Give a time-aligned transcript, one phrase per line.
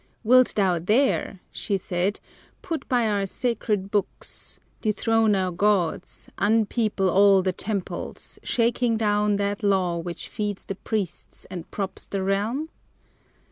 [0.23, 2.19] "Wilt thou dare," she said,
[2.63, 9.61] "Put by our sacred books, dethrone our gods, Unpeople all the temples, shaking down That
[9.61, 12.69] law which feeds the priests and props the realm?"